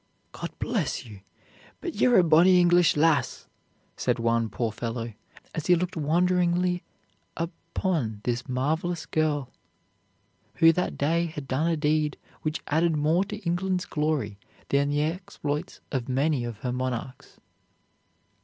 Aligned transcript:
"God 0.31 0.49
bless 0.57 1.05
you; 1.05 1.21
but 1.79 1.93
ye're 1.93 2.17
a 2.17 2.23
bonny 2.23 2.59
English 2.59 2.97
lass," 2.97 3.47
said 3.95 4.17
one 4.17 4.49
poor 4.49 4.71
fellow, 4.71 5.13
as 5.53 5.67
he 5.67 5.75
looked 5.75 5.95
wonderingly 5.95 6.81
upon 7.37 8.21
this 8.23 8.49
marvelous 8.49 9.05
girl, 9.05 9.51
who 10.55 10.71
that 10.73 10.97
day 10.97 11.27
had 11.27 11.47
done 11.47 11.69
a 11.69 11.77
deed 11.77 12.17
which 12.41 12.63
added 12.65 12.95
more 12.95 13.23
to 13.25 13.37
England's 13.43 13.85
glory 13.85 14.39
than 14.69 14.89
the 14.89 15.03
exploits 15.03 15.81
of 15.91 16.09
many 16.09 16.45
of 16.45 16.57
her 16.65 16.71
monarchs. 16.73 17.39